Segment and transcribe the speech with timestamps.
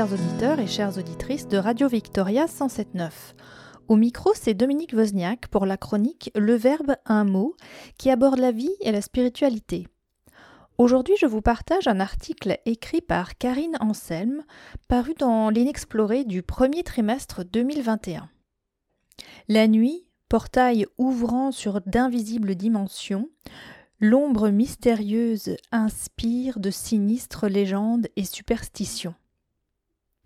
[0.00, 3.10] chers auditeurs et chères auditrices de Radio Victoria 107.9.
[3.86, 7.54] Au micro, c'est Dominique Wozniak pour la chronique Le Verbe un mot
[7.98, 9.86] qui aborde la vie et la spiritualité.
[10.78, 14.42] Aujourd'hui, je vous partage un article écrit par Karine Anselme,
[14.88, 18.30] paru dans l'Inexploré du premier trimestre 2021.
[19.48, 23.28] La nuit, portail ouvrant sur d'invisibles dimensions,
[24.00, 29.14] l'ombre mystérieuse inspire de sinistres légendes et superstitions.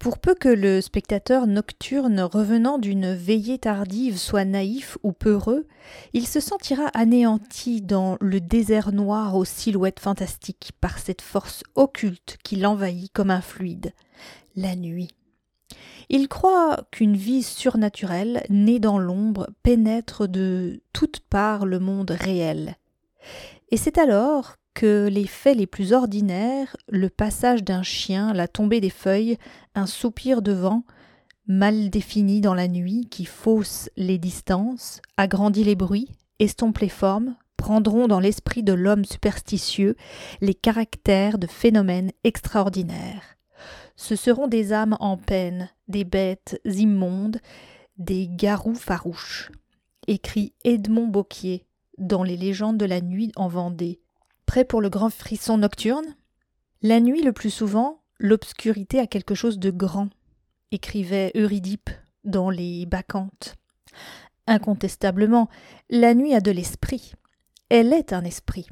[0.04, 5.66] Pour peu que le spectateur nocturne revenant d'une veillée tardive soit naïf ou peureux,
[6.12, 12.36] il se sentira anéanti dans le désert noir aux silhouettes fantastiques par cette force occulte
[12.44, 13.94] qui l'envahit comme un fluide,
[14.56, 15.08] la nuit.
[16.10, 22.76] Il croit qu'une vie surnaturelle, née dans l'ombre, pénètre de toutes parts le monde réel.
[23.70, 28.80] Et c'est alors que les faits les plus ordinaires, le passage d'un chien, la tombée
[28.80, 29.38] des feuilles,
[29.74, 30.84] un soupir de vent,
[31.46, 36.08] mal défini dans la nuit, qui fausse les distances, agrandit les bruits,
[36.40, 39.96] estompe les formes, prendront dans l'esprit de l'homme superstitieux
[40.40, 43.36] les caractères de phénomènes extraordinaires.
[43.96, 47.38] Ce seront des âmes en peine, des bêtes immondes,
[47.96, 49.52] des garous farouches,
[50.08, 51.64] écrit Edmond Bocquier
[51.96, 54.00] dans les légendes de la nuit en Vendée,
[54.46, 56.16] Prêt pour le grand frisson nocturne?
[56.82, 60.10] La nuit, le plus souvent, l'obscurité a quelque chose de grand,
[60.70, 61.90] écrivait Eurydipe
[62.24, 63.56] dans les Bacchantes.
[64.46, 65.48] Incontestablement,
[65.88, 67.14] la nuit a de l'esprit.
[67.70, 68.66] Elle est un esprit.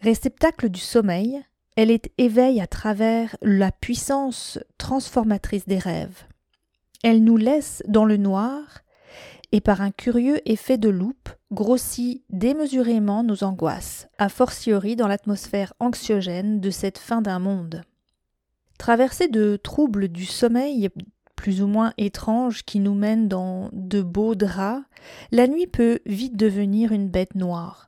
[0.00, 1.42] Réceptacle du sommeil,
[1.76, 6.24] elle est éveil à travers la puissance transformatrice des rêves.
[7.04, 8.80] Elle nous laisse dans le noir
[9.52, 15.72] et par un curieux effet de loupe grossit démesurément nos angoisses, a fortiori dans l'atmosphère
[15.80, 17.82] anxiogène de cette fin d'un monde.
[18.78, 20.90] Traversée de troubles du sommeil
[21.36, 24.84] plus ou moins étranges qui nous mènent dans de beaux draps,
[25.30, 27.87] la nuit peut vite devenir une bête noire,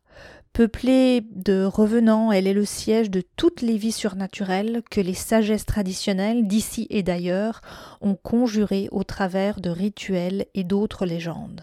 [0.60, 5.64] Peuplée de revenants, elle est le siège de toutes les vies surnaturelles que les sagesses
[5.64, 7.62] traditionnelles d'ici et d'ailleurs
[8.02, 11.62] ont conjurées au travers de rituels et d'autres légendes.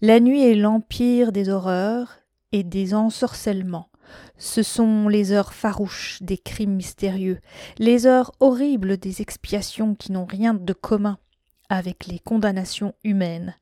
[0.00, 2.20] La nuit est l'empire des horreurs
[2.52, 3.90] et des ensorcellements.
[4.38, 7.40] Ce sont les heures farouches des crimes mystérieux,
[7.78, 11.18] les heures horribles des expiations qui n'ont rien de commun
[11.68, 13.54] avec les condamnations humaines.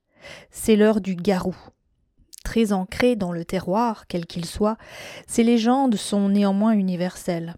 [0.52, 1.56] C'est l'heure du garou,
[2.48, 4.78] très ancrés dans le terroir, quel qu'il soit,
[5.26, 7.56] ces légendes sont néanmoins universelles.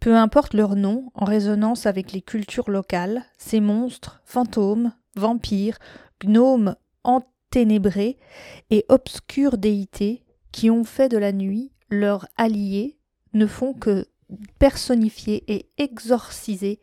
[0.00, 5.78] Peu importe leur nom, en résonance avec les cultures locales, ces monstres, fantômes, vampires,
[6.22, 8.16] gnomes enténébrés
[8.70, 12.96] et obscures déités qui ont fait de la nuit leur allié
[13.34, 14.06] ne font que
[14.58, 16.80] personnifier et exorciser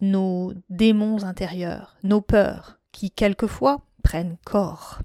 [0.00, 5.02] nos démons intérieurs, nos peurs, qui quelquefois prennent corps.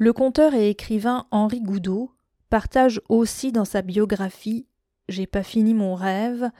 [0.00, 2.12] Le conteur et écrivain Henri Goudot
[2.50, 4.68] partage aussi dans sa biographie
[5.08, 6.52] J'ai pas fini mon rêve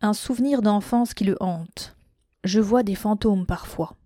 [0.00, 1.96] un souvenir d'enfance qui le hante.
[2.44, 3.96] Je vois des fantômes parfois.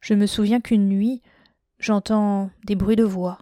[0.00, 1.22] Je me souviens qu'une nuit,
[1.78, 3.38] j'entends des bruits de voix.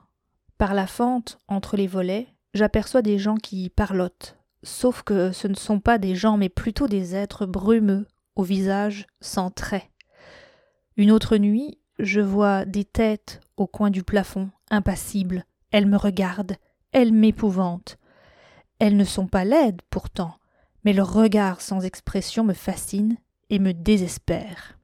[0.59, 5.55] Par la fente, entre les volets, j'aperçois des gens qui parlotent, sauf que ce ne
[5.55, 9.89] sont pas des gens mais plutôt des êtres brumeux, au visage sans traits.
[10.99, 15.45] Une autre nuit, je vois des têtes au coin du plafond, impassibles.
[15.71, 16.57] Elles me regardent,
[16.93, 17.99] elles m'épouvantent.
[18.79, 20.37] Elles ne sont pas laides pourtant,
[20.85, 23.17] mais leur regard sans expression me fascine
[23.51, 24.79] et me désespère.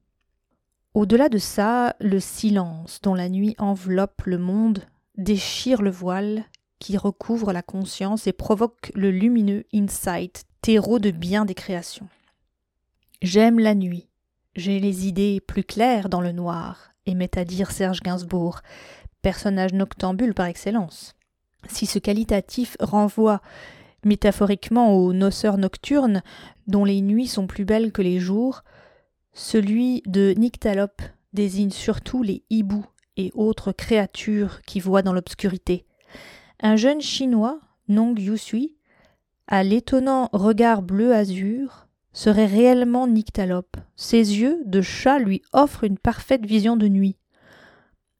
[0.94, 4.82] Au-delà de ça, le silence dont la nuit enveloppe le monde
[5.16, 6.44] déchire le voile
[6.78, 12.08] qui recouvre la conscience et provoque le lumineux insight, terreau de bien des créations.
[13.22, 14.08] J'aime la nuit,
[14.56, 18.62] j'ai les idées plus claires dans le noir, aimait à dire Serge Gainsbourg,
[19.22, 21.14] personnage noctambule par excellence.
[21.68, 23.40] Si ce qualitatif renvoie
[24.04, 26.22] métaphoriquement aux noceurs nocturnes,
[26.66, 28.62] dont les nuits sont plus belles que les jours,
[29.32, 31.02] celui de Nyctalope
[31.32, 32.84] désigne surtout les hiboux
[33.16, 35.86] et autres créatures qui voient dans l'obscurité.
[36.60, 38.76] Un jeune chinois, Nong Yusui,
[39.46, 43.76] à l'étonnant regard bleu azur, serait réellement Nyctalope.
[43.96, 47.16] Ses yeux de chat lui offrent une parfaite vision de nuit.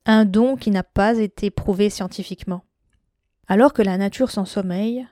[0.05, 2.65] Un don qui n'a pas été prouvé scientifiquement.
[3.47, 5.07] Alors que la nature s'en sommeille,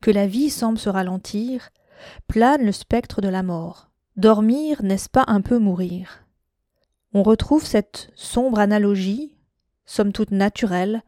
[0.00, 1.70] que la vie semble se ralentir,
[2.26, 3.90] plane le spectre de la mort.
[4.16, 6.24] Dormir, n'est-ce pas un peu mourir?
[7.12, 9.36] On retrouve cette sombre analogie,
[9.84, 11.02] somme toute naturelle,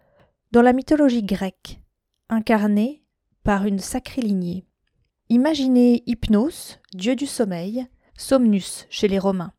[0.52, 1.80] dans la mythologie grecque,
[2.28, 3.02] incarnée
[3.42, 4.66] par une sacrée lignée.
[5.28, 7.86] Imaginez Hypnos, dieu du sommeil,
[8.16, 9.52] Somnus chez les Romains,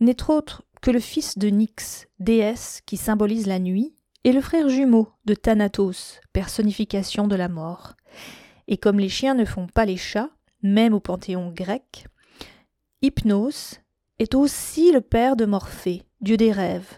[0.00, 3.94] n'est autre que le fils de Nyx, déesse qui symbolise la nuit,
[4.24, 7.94] et le frère jumeau de Thanatos, personnification de la mort.
[8.66, 10.30] Et comme les chiens ne font pas les chats,
[10.62, 12.06] même au panthéon grec,
[13.00, 13.80] Hypnos
[14.18, 16.92] est aussi le père de Morphée, dieu des rêves.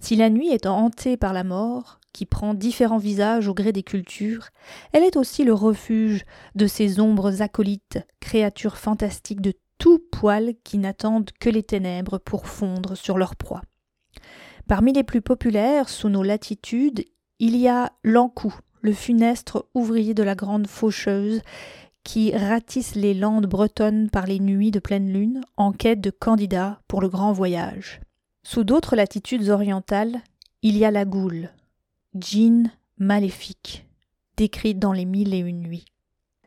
[0.00, 3.82] Si la nuit est hantée par la mort, qui prend différents visages au gré des
[3.82, 4.48] cultures,
[4.92, 10.78] elle est aussi le refuge de ces ombres acolytes, créatures fantastiques de tout poil qui
[10.78, 13.62] n'attendent que les ténèbres pour fondre sur leur proie.
[14.66, 17.04] Parmi les plus populaires sous nos latitudes,
[17.38, 21.42] il y a l'Ancou, le funestre ouvrier de la grande faucheuse,
[22.02, 26.80] qui ratisse les landes bretonnes par les nuits de pleine lune en quête de candidats
[26.86, 28.00] pour le grand voyage.
[28.42, 30.20] Sous d'autres latitudes orientales,
[30.62, 31.50] il y a la goule,
[32.14, 33.86] djinn maléfique,
[34.36, 35.86] décrite dans les mille et une nuits.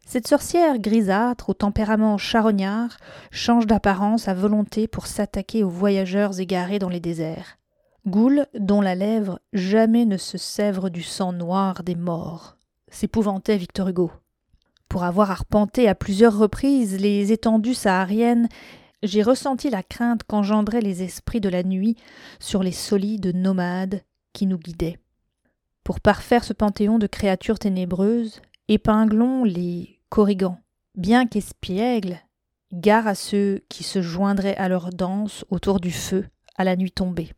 [0.09, 2.95] Cette sorcière grisâtre au tempérament charognard
[3.29, 7.57] change d'apparence à volonté pour s'attaquer aux voyageurs égarés dans les déserts.
[8.07, 12.55] Goule dont la lèvre jamais ne se sèvre du sang noir des morts,
[12.87, 14.09] s'épouvantait Victor Hugo.
[14.87, 18.47] Pour avoir arpenté à plusieurs reprises les étendues sahariennes,
[19.03, 21.97] j'ai ressenti la crainte qu'engendraient les esprits de la nuit
[22.39, 24.99] sur les solides nomades qui nous guidaient.
[25.83, 30.59] Pour parfaire ce panthéon de créatures ténébreuses, épinglons les corrigans,
[30.95, 32.19] bien qu'espiègles,
[32.73, 36.25] gare à ceux qui se joindraient à leur danse autour du feu
[36.57, 37.33] à la nuit tombée.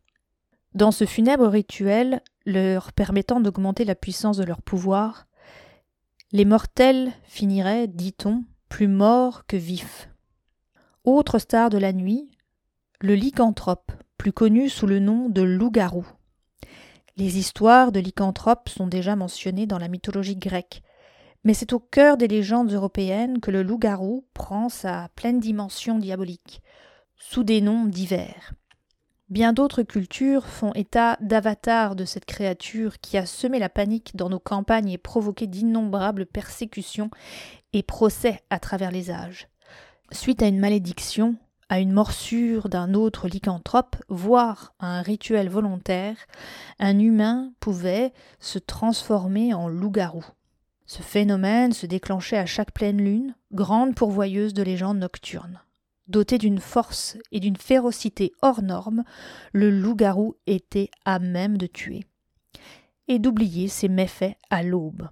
[0.74, 5.26] Dans ce funèbre rituel, leur permettant d'augmenter la puissance de leur pouvoir,
[6.32, 10.08] les mortels finiraient, dit-on, plus morts que vifs.
[11.04, 12.30] Autre star de la nuit,
[13.00, 16.06] le lycanthrope, plus connu sous le nom de loup-garou.
[17.16, 20.82] Les histoires de lycanthropes sont déjà mentionnées dans la mythologie grecque,
[21.44, 26.62] mais c'est au cœur des légendes européennes que le loup-garou prend sa pleine dimension diabolique,
[27.16, 28.52] sous des noms divers.
[29.30, 34.28] Bien d'autres cultures font état d'avatars de cette créature qui a semé la panique dans
[34.28, 37.10] nos campagnes et provoqué d'innombrables persécutions
[37.72, 39.46] et procès à travers les âges.
[40.10, 41.36] Suite à une malédiction,
[41.68, 46.16] à une morsure d'un autre lycanthrope, voire à un rituel volontaire,
[46.80, 50.24] un humain pouvait se transformer en loup-garou.
[50.92, 55.60] Ce phénomène se déclenchait à chaque pleine lune, grande pourvoyeuse de légendes nocturnes.
[56.08, 59.04] Doté d'une force et d'une férocité hors normes,
[59.52, 62.06] le loup-garou était à même de tuer
[63.06, 65.08] et d'oublier ses méfaits à l'aube.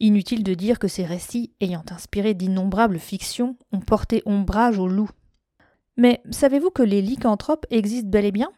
[0.00, 5.10] Inutile de dire que ces récits, ayant inspiré d'innombrables fictions, ont porté ombrage au loup.
[5.98, 8.48] Mais savez-vous que les lycanthropes existent bel et bien?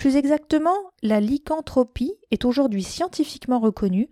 [0.00, 4.08] Plus exactement, la lycanthropie est aujourd'hui scientifiquement reconnue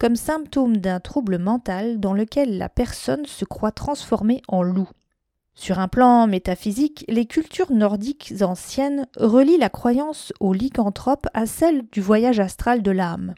[0.00, 4.88] comme symptôme d'un trouble mental dans lequel la personne se croit transformée en loup.
[5.54, 11.82] Sur un plan métaphysique, les cultures nordiques anciennes relient la croyance aux lycanthropes à celle
[11.92, 13.36] du voyage astral de l'âme.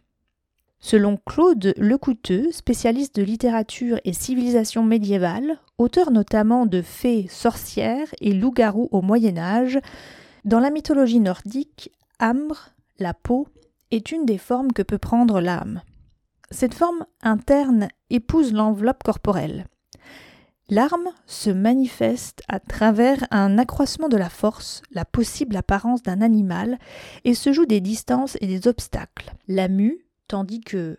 [0.78, 8.32] Selon Claude Lecouteux, spécialiste de littérature et civilisation médiévale, auteur notamment de Fées, sorcières et
[8.32, 9.78] loups-garous au Moyen Âge,
[10.44, 13.48] dans la mythologie nordique, Ambre, la peau,
[13.90, 15.82] est une des formes que peut prendre l'âme.
[16.50, 19.66] Cette forme interne épouse l'enveloppe corporelle.
[20.68, 26.78] L'arme se manifeste à travers un accroissement de la force, la possible apparence d'un animal,
[27.24, 29.32] et se joue des distances et des obstacles.
[29.48, 30.98] La mue, tandis que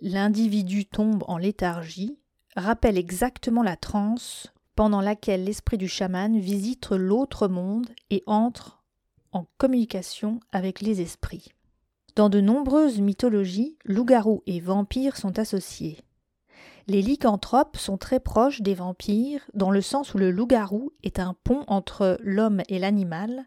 [0.00, 2.18] l'individu tombe en léthargie,
[2.56, 8.82] rappelle exactement la transe pendant laquelle l'esprit du chaman visite l'autre monde et entre
[9.32, 11.52] en communication avec les esprits.
[12.14, 15.98] Dans de nombreuses mythologies, loups-garous et vampires sont associés.
[16.86, 21.34] Les lycanthropes sont très proches des vampires, dans le sens où le loup-garou est un
[21.44, 23.46] pont entre l'homme et l'animal,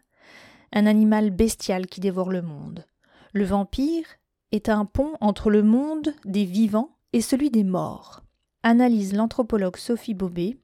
[0.72, 2.86] un animal bestial qui dévore le monde.
[3.32, 4.06] Le vampire
[4.52, 8.22] est un pont entre le monde des vivants et celui des morts,
[8.62, 10.58] analyse l'anthropologue Sophie Bobet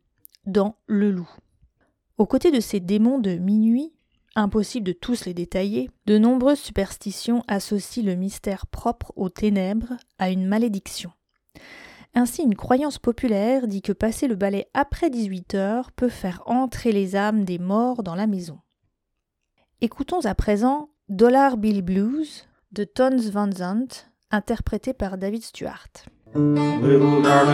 [0.46, 1.30] dans Le loup.
[2.18, 3.92] Aux côtés de ces démons de minuit,
[4.34, 10.30] impossible de tous les détailler, de nombreuses superstitions associent le mystère propre aux ténèbres à
[10.30, 11.10] une malédiction.
[12.14, 16.92] Ainsi, une croyance populaire dit que passer le balai après 18 heures peut faire entrer
[16.92, 18.58] les âmes des morts dans la maison.
[19.80, 25.42] Écoutons à présent Dollar Bill Blues de Tons Van Zandt, interprété par David
[27.26, 27.44] a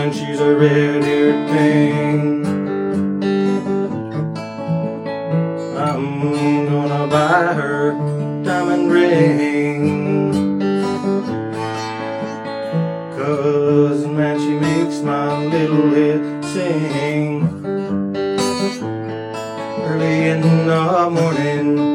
[7.09, 7.91] buy her
[8.43, 10.31] diamond ring.
[13.17, 17.49] Cause man, she makes my little head sing.
[19.85, 21.88] early in the morning.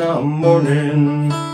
[0.00, 1.47] In the morning.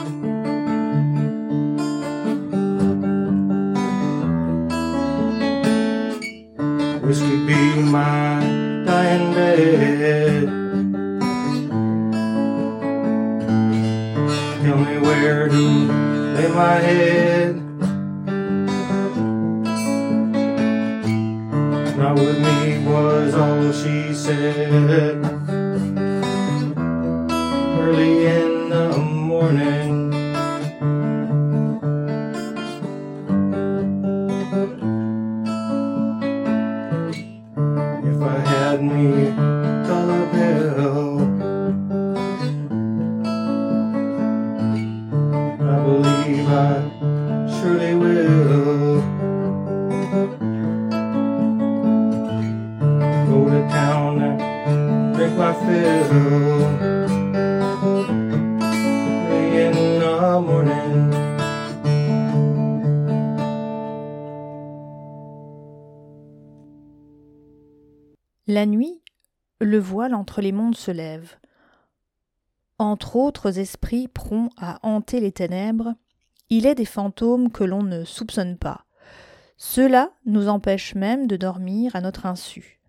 [68.46, 69.00] La nuit,
[69.58, 71.36] le voile entre les mondes se lève.
[72.78, 75.94] Entre autres esprits prompts à hanter les ténèbres,
[76.50, 78.84] il est des fantômes que l'on ne soupçonne pas.
[79.56, 82.82] Ceux-là nous empêchent même de dormir à notre insu.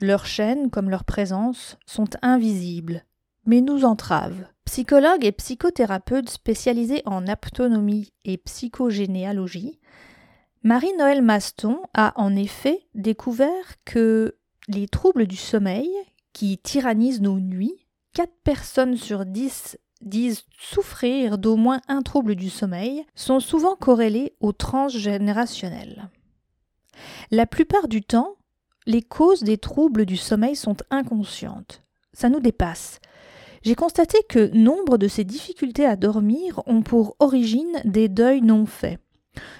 [0.00, 3.04] Leurs chaînes, comme leur présence, sont invisibles,
[3.44, 4.46] mais nous entravent.
[4.64, 9.78] Psychologue et psychothérapeute spécialisée en aptonomie et psychogénéalogie,
[10.62, 14.38] Marie-Noël Maston a en effet découvert que
[14.72, 15.90] les troubles du sommeil,
[16.32, 22.50] qui tyrannisent nos nuits, 4 personnes sur 10 disent souffrir d'au moins un trouble du
[22.50, 26.10] sommeil, sont souvent corrélés au transgénérationnel.
[27.30, 28.36] La plupart du temps,
[28.86, 31.82] les causes des troubles du sommeil sont inconscientes.
[32.12, 32.98] Ça nous dépasse.
[33.62, 38.66] J'ai constaté que nombre de ces difficultés à dormir ont pour origine des deuils non
[38.66, 38.98] faits.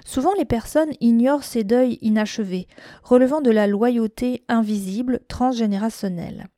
[0.04, 2.66] Souvent les personnes ignorent ces deuils inachevés,
[3.02, 6.48] relevant de la loyauté invisible transgénérationnelle.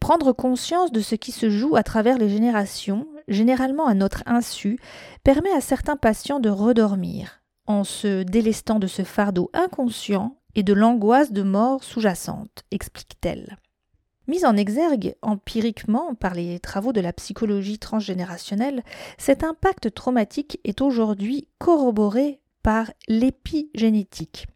[0.00, 4.78] Prendre conscience de ce qui se joue à travers les générations, généralement à notre insu,
[5.24, 10.72] permet à certains patients de redormir, en se délestant de ce fardeau inconscient et de
[10.72, 13.58] l'angoisse de mort sous-jacente, explique-t-elle.
[14.28, 18.84] Mise en exergue empiriquement par les travaux de la psychologie transgénérationnelle,
[19.16, 24.46] cet impact traumatique est aujourd'hui corroboré par l'épigénétique.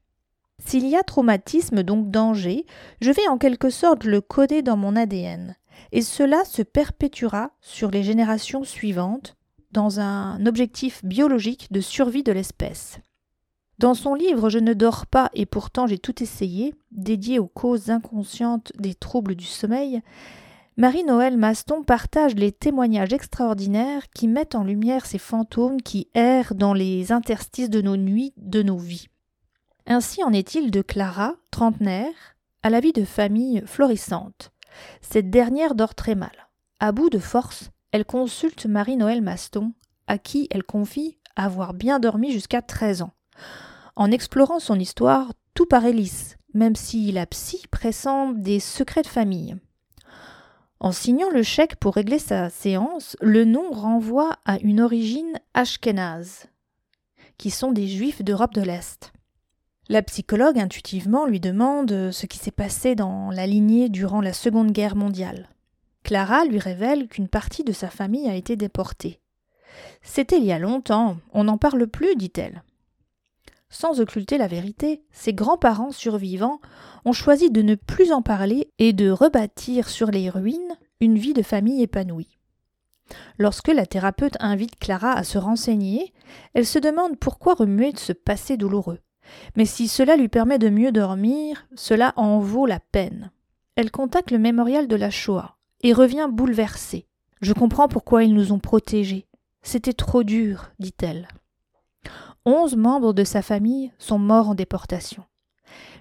[0.59, 2.67] S'il y a traumatisme, donc danger,
[3.01, 5.57] je vais en quelque sorte le coder dans mon ADN,
[5.91, 9.37] et cela se perpétuera sur les générations suivantes
[9.73, 12.99] dans un objectif biologique de survie de l'espèce.
[13.79, 17.91] Dans son livre Je ne dors pas et pourtant j'ai tout essayé, dédié aux causes
[17.91, 20.03] inconscientes des troubles du sommeil,
[20.79, 26.73] Marie-Noël Maston partage les témoignages extraordinaires qui mettent en lumière ces fantômes qui errent dans
[26.73, 29.09] les interstices de nos nuits, de nos vies.
[29.87, 34.53] Ainsi en est-il de Clara, trentenaire, à la vie de famille florissante.
[35.03, 36.49] Cette dernière dort très mal.
[36.81, 39.75] À bout de force, elle consulte Marie-Noël Maston,
[40.07, 43.13] à qui elle confie avoir bien dormi jusqu'à 13 ans.
[43.97, 49.07] En explorant son histoire, tout paraît lisse, même si la psy pressent des secrets de
[49.07, 49.57] famille.
[50.81, 56.47] En signant le chèque pour régler sa séance, le nom renvoie à une origine ashkénaze,
[57.39, 59.13] qui sont des juifs d'Europe de l'Est.
[59.89, 64.73] La psychologue intuitivement lui demande ce qui s'est passé dans la lignée durant la Seconde
[64.73, 65.49] Guerre mondiale.
[66.03, 69.21] Clara lui révèle qu'une partie de sa famille a été déportée.
[70.03, 72.63] C'était il y a longtemps, on n'en parle plus, dit-elle.
[73.73, 76.61] Sans occulter la vérité, ses grands-parents survivants
[77.07, 81.33] ont choisi de ne plus en parler et de rebâtir sur les ruines une vie
[81.33, 82.39] de famille épanouie.
[83.39, 86.13] Lorsque la thérapeute invite Clara à se renseigner,
[86.53, 88.99] elle se demande pourquoi remuer de ce passé douloureux.
[89.57, 93.31] Mais si cela lui permet de mieux dormir, cela en vaut la peine.
[93.75, 97.07] Elle contacte le mémorial de la Shoah et revient bouleversée.
[97.41, 99.27] Je comprends pourquoi ils nous ont protégés.
[99.63, 101.27] C'était trop dur, dit-elle.
[102.45, 105.25] Onze membres de sa famille sont morts en déportation.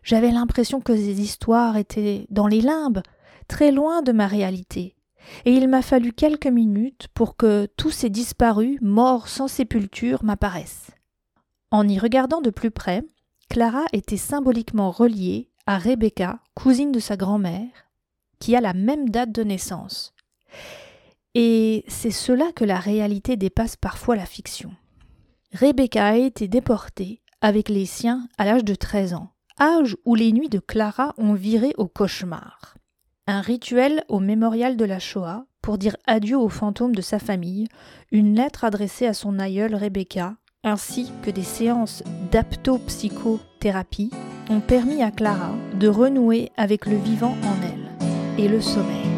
[0.03, 3.03] J'avais l'impression que ces histoires étaient dans les limbes,
[3.48, 4.95] très loin de ma réalité,
[5.45, 10.89] et il m'a fallu quelques minutes pour que tous ces disparus, morts sans sépulture, m'apparaissent.
[11.69, 13.03] En y regardant de plus près,
[13.50, 17.69] Clara était symboliquement reliée à Rebecca, cousine de sa grand-mère,
[18.39, 20.13] qui a la même date de naissance.
[21.36, 24.71] Et c'est cela que la réalité dépasse parfois la fiction.
[25.53, 30.31] Rebecca a été déportée avec les siens à l'âge de 13 ans, âge où les
[30.31, 32.75] nuits de Clara ont viré au cauchemar.
[33.27, 37.67] Un rituel au mémorial de la Shoah pour dire adieu aux fantômes de sa famille,
[38.12, 44.12] une lettre adressée à son aïeule Rebecca, ainsi que des séances d'aptopsychothérapie
[44.50, 49.10] ont permis à Clara de renouer avec le vivant en elle et le sommeil.